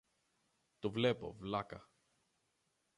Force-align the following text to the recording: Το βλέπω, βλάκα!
Το 0.79 0.89
βλέπω, 0.91 1.33
βλάκα! 1.39 1.89